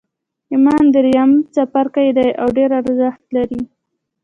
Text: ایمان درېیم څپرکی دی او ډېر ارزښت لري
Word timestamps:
ایمان 0.51 0.83
درېیم 0.93 1.31
څپرکی 1.53 2.09
دی 2.17 2.27
او 2.41 2.47
ډېر 2.57 2.69
ارزښت 2.79 3.21
لري 3.35 3.61